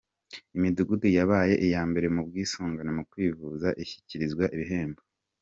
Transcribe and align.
Imidugudu 0.57 1.07
yabaye 1.17 1.53
iya 1.65 1.81
mbere 1.89 2.07
mu 2.15 2.21
bwisungane 2.27 2.91
mu 2.97 3.03
kwivuza 3.11 3.67
ishyikirizwa 3.83 4.45
ibihembo. 4.55 5.01